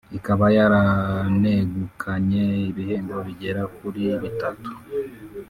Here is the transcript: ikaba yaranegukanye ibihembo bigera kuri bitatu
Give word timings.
ikaba 0.17 0.45
yaranegukanye 0.57 2.43
ibihembo 2.69 3.17
bigera 3.27 3.61
kuri 3.75 4.03
bitatu 4.21 4.71